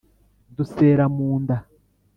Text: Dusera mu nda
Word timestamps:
Dusera 0.55 1.05
mu 1.15 1.29
nda 1.41 1.57